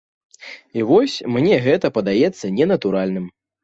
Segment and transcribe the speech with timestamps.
[0.79, 3.35] І вось мне гэта падаецца ненатуральным.